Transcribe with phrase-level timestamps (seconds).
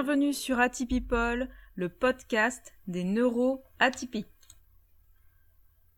[0.00, 4.28] Bienvenue sur Atypipol, le podcast des neuro-atypiques.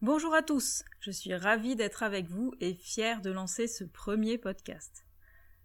[0.01, 4.39] Bonjour à tous, je suis ravie d'être avec vous et fière de lancer ce premier
[4.39, 5.05] podcast.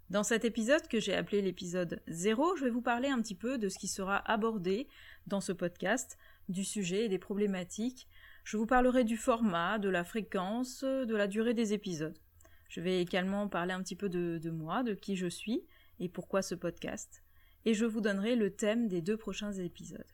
[0.09, 3.57] Dans cet épisode que j'ai appelé l'épisode 0, je vais vous parler un petit peu
[3.57, 4.89] de ce qui sera abordé
[5.27, 6.17] dans ce podcast,
[6.49, 8.09] du sujet et des problématiques.
[8.43, 12.19] Je vous parlerai du format, de la fréquence, de la durée des épisodes.
[12.67, 15.63] Je vais également parler un petit peu de moi, de qui je suis
[16.01, 17.24] et pourquoi ce podcast
[17.65, 20.05] et je vous donnerai le thème des deux prochains épisodes.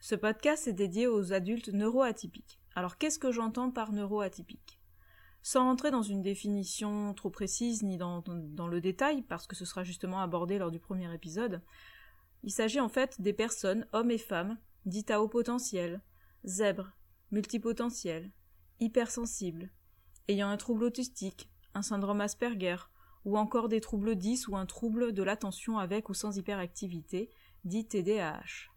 [0.00, 2.60] Ce podcast est dédié aux adultes neuroatypiques.
[2.74, 4.80] Alors qu'est-ce que j'entends par neuroatypique?
[5.42, 9.84] Sans rentrer dans une définition trop précise ni dans, le détail, parce que ce sera
[9.84, 11.60] justement abordé lors du premier épisode,
[12.42, 16.02] il s'agit en fait des personnes, hommes et femmes, dites à haut potentiel,
[16.46, 16.92] zèbres,
[17.30, 18.30] multipotentiels,
[18.80, 19.70] hypersensibles,
[20.28, 22.76] ayant un trouble autistique, un syndrome Asperger,
[23.24, 27.30] ou encore des troubles 10 ou un trouble de l'attention avec ou sans hyperactivité,
[27.64, 28.70] dit TDAH.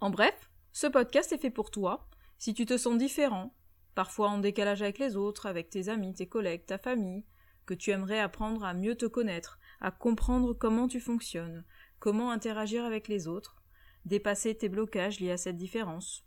[0.00, 3.54] En bref, ce podcast est fait pour toi, si tu te sens différent,
[3.94, 7.24] parfois en décalage avec les autres, avec tes amis, tes collègues, ta famille,
[7.66, 11.64] que tu aimerais apprendre à mieux te connaître, à comprendre comment tu fonctionnes,
[11.98, 13.62] comment interagir avec les autres,
[14.04, 16.24] dépasser tes blocages liés à cette différence,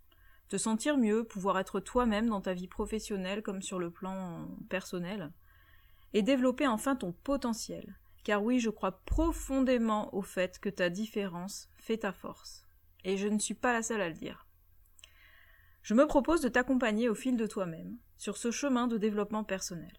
[0.47, 5.33] te sentir mieux, pouvoir être toi-même dans ta vie professionnelle comme sur le plan personnel,
[6.16, 7.99] et développer enfin ton potentiel.
[8.23, 12.66] Car oui, je crois profondément au fait que ta différence fait ta force.
[13.03, 14.47] Et je ne suis pas la seule à le dire.
[15.81, 19.94] Je me propose de t'accompagner au fil de toi-même sur ce chemin de développement personnel.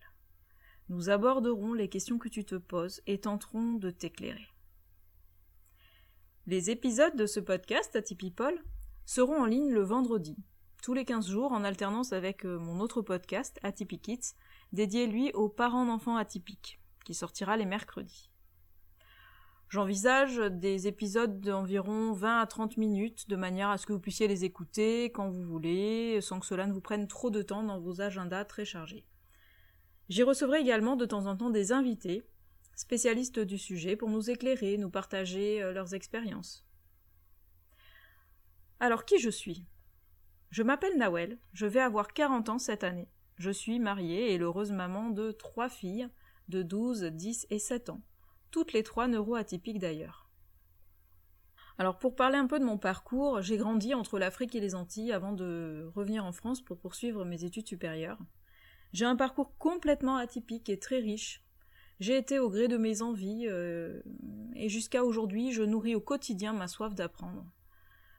[0.89, 4.49] Nous aborderons les questions que tu te poses et tenterons de t'éclairer.
[6.47, 8.59] Les épisodes de ce podcast à Tipipol
[9.05, 10.39] seront en ligne le vendredi,
[10.87, 14.09] tous les 15 jours en alternance avec euh, mon autre podcast, Atypic
[14.73, 18.31] dédié lui aux parents d'enfants atypiques, qui sortira les mercredis.
[19.69, 24.29] J'envisage des épisodes d'environ 20 à 30 minutes, de manière à ce que vous puissiez
[24.29, 27.81] les écouter quand vous voulez, sans que cela ne vous prenne trop de temps dans
[27.81, 29.05] vos agendas très chargés.
[30.09, 32.23] J'y recevrai également de temps en temps des invités,
[32.77, 36.65] spécialistes du sujet, pour nous éclairer, nous partager euh, leurs expériences.
[38.79, 39.67] Alors qui je suis?
[40.51, 43.09] Je m'appelle Nawel, je vais avoir 40 ans cette année.
[43.37, 46.09] Je suis mariée et l'heureuse maman de trois filles
[46.49, 48.01] de 12, 10 et 7 ans,
[48.51, 50.31] toutes les trois neuroatypiques d'ailleurs.
[51.79, 55.13] Alors pour parler un peu de mon parcours, j'ai grandi entre l'Afrique et les Antilles
[55.13, 58.19] avant de revenir en France pour poursuivre mes études supérieures.
[58.93, 61.43] J'ai un parcours complètement atypique et très riche.
[62.01, 64.01] J'ai été au gré de mes envies euh,
[64.55, 67.45] et jusqu'à aujourd'hui je nourris au quotidien ma soif d'apprendre.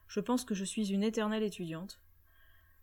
[0.06, 2.00] Je pense que je suis une éternelle étudiante.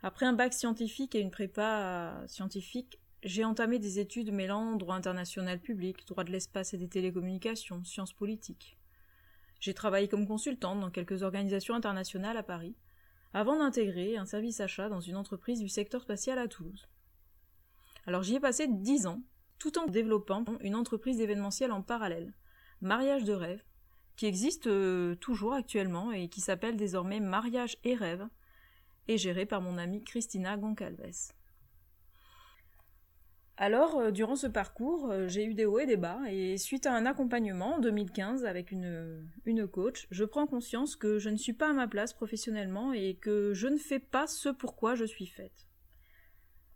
[0.05, 5.59] Après un bac scientifique et une prépa scientifique, j'ai entamé des études mêlant droit international
[5.59, 8.77] public, droit de l'espace et des télécommunications, sciences politiques.
[9.59, 12.75] J'ai travaillé comme consultante dans quelques organisations internationales à Paris,
[13.33, 16.88] avant d'intégrer un service achat dans une entreprise du secteur spatial à Toulouse.
[18.05, 19.23] Alors j'y ai passé dix ans,
[19.57, 22.35] tout en développant une entreprise d'événementiel en parallèle,
[22.79, 23.63] Mariage de rêve,
[24.17, 28.27] qui existe euh, toujours actuellement et qui s'appelle désormais Mariage et rêve,
[29.07, 31.31] et géré par mon amie Christina Goncalves.
[33.57, 36.85] Alors, euh, durant ce parcours, euh, j'ai eu des hauts et des bas, et suite
[36.85, 41.38] à un accompagnement en 2015 avec une, une coach, je prends conscience que je ne
[41.38, 44.95] suis pas à ma place professionnellement et que je ne fais pas ce pour quoi
[44.95, 45.67] je suis faite.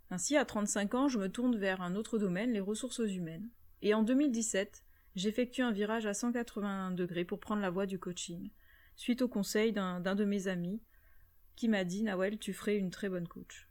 [0.09, 3.49] Ainsi, à 35 ans, je me tourne vers un autre domaine, les ressources humaines.
[3.81, 4.85] Et en 2017,
[5.15, 8.51] j'effectue un virage à 180 degrés pour prendre la voie du coaching,
[8.95, 10.81] suite au conseil d'un de mes amis,
[11.59, 13.67] qui m'a dit Nawel, tu ferais une très bonne coach.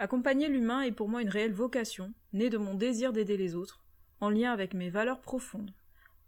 [0.00, 3.84] Accompagner l'humain est pour moi une réelle vocation, née de mon désir d'aider les autres,
[4.18, 5.72] en lien avec mes valeurs profondes,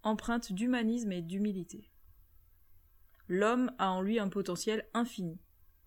[0.04, 1.90] empreintes d'humanisme et d'humilité.
[3.26, 5.40] L'homme a en lui un potentiel infini.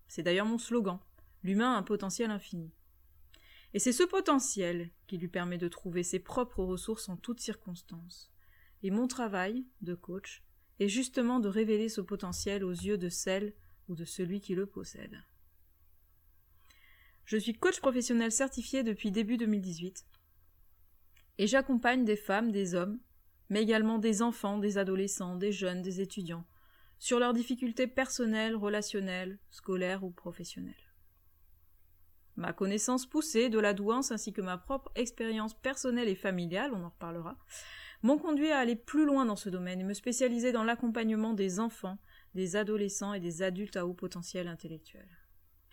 [0.06, 0.98] C'est d'ailleurs mon slogan.
[1.42, 2.70] L'humain a un potentiel infini.
[3.72, 8.30] Et c'est ce potentiel qui lui permet de trouver ses propres ressources en toutes circonstances.
[8.82, 10.42] Et mon travail de coach
[10.78, 13.54] est justement de révéler ce potentiel aux yeux de celles
[13.94, 15.22] de celui qui le possède.
[17.24, 20.04] Je suis coach professionnel certifié depuis début 2018
[21.38, 22.98] et j'accompagne des femmes, des hommes,
[23.48, 26.44] mais également des enfants, des adolescents, des jeunes, des étudiants,
[26.98, 30.74] sur leurs difficultés personnelles, relationnelles, scolaires ou professionnelles.
[32.36, 36.84] Ma connaissance poussée de la douance ainsi que ma propre expérience personnelle et familiale, on
[36.84, 37.36] en reparlera,
[38.02, 41.60] m'ont conduit à aller plus loin dans ce domaine et me spécialiser dans l'accompagnement des
[41.60, 41.98] enfants
[42.34, 45.08] des adolescents et des adultes à haut potentiel intellectuel.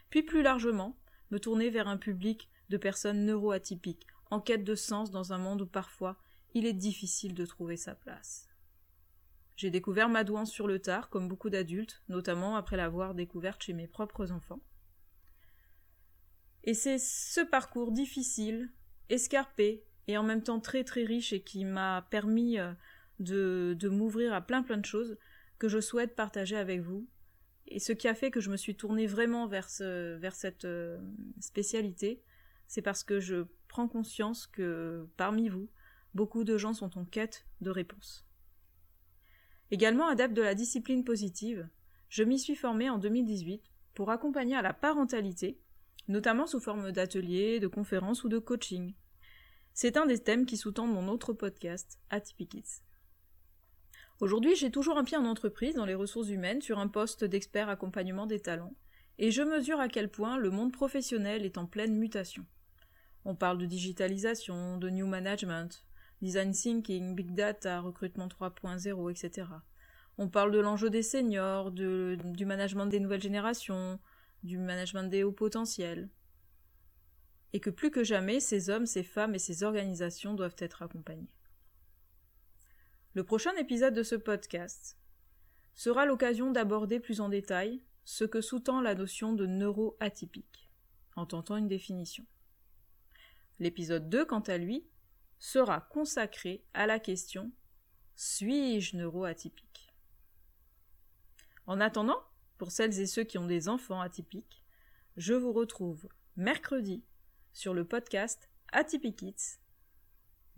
[0.09, 0.97] Puis plus largement,
[1.31, 5.61] me tourner vers un public de personnes neuroatypiques, en quête de sens dans un monde
[5.61, 6.17] où parfois
[6.53, 8.49] il est difficile de trouver sa place.
[9.55, 13.73] J'ai découvert ma douance sur le tard, comme beaucoup d'adultes, notamment après l'avoir découverte chez
[13.73, 14.61] mes propres enfants.
[16.63, 18.69] Et c'est ce parcours difficile,
[19.09, 22.71] escarpé, et en même temps très très riche et qui m'a permis euh,
[23.19, 25.17] de, de m'ouvrir à plein plein de choses
[25.59, 27.07] que je souhaite partager avec vous.
[27.67, 30.65] Et ce qui a fait que je me suis tournée vraiment vers, ce, vers cette
[30.65, 30.97] euh,
[31.39, 32.21] spécialité,
[32.67, 35.69] c'est parce que je prends conscience que parmi vous,
[36.13, 38.25] beaucoup de gens sont en quête de réponses.
[39.69, 41.67] Également adepte de la discipline positive,
[42.09, 43.63] je m'y suis formée en 2018
[43.93, 45.59] pour accompagner à la parentalité,
[46.07, 48.93] notamment sous forme d'ateliers, de conférences ou de coaching.
[49.73, 52.81] C'est un des thèmes qui sous-tendent mon autre podcast, Atypic
[54.19, 57.69] Aujourd'hui, j'ai toujours un pied en entreprise, dans les ressources humaines, sur un poste d'expert
[57.69, 58.73] accompagnement des talents,
[59.19, 62.43] et je mesure à quel point le monde professionnel est en pleine mutation.
[63.25, 65.85] On parle de digitalisation, de new management,
[66.23, 69.49] design thinking, big data, recrutement 3.0, etc.
[70.17, 73.99] On parle de l'enjeu des seniors, du management des nouvelles générations,
[74.41, 76.09] du management des hauts potentiels.
[77.53, 81.29] Et que plus que jamais, ces hommes, ces femmes et ces organisations doivent être accompagnés.
[83.17, 84.95] Le prochain épisode de ce podcast
[85.73, 90.69] sera l'occasion d'aborder plus en détail ce que sous-tend la notion de neuroatypique,
[91.15, 92.27] en tentant une définition.
[93.57, 94.85] L'épisode 2, quant à lui,
[95.39, 97.51] sera consacré à la question
[98.15, 99.91] Suis-je neuroatypique?
[101.65, 102.21] En attendant,
[102.59, 104.61] pour celles et ceux qui ont des enfants atypiques,
[105.15, 107.03] je vous retrouve mercredi
[107.51, 109.23] sur le podcast Atypic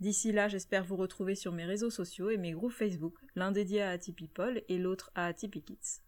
[0.00, 3.82] D'ici là, j'espère vous retrouver sur mes réseaux sociaux et mes groupes Facebook, l'un dédié
[3.82, 6.00] à Atipipol et l'autre à Atipikids.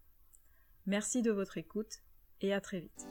[0.87, 2.03] Merci de votre écoute
[2.41, 3.07] et à très vite.